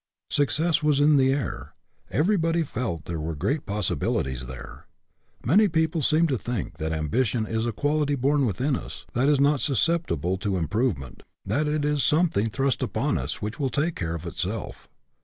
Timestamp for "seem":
6.01-6.25